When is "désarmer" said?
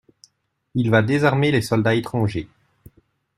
1.03-1.51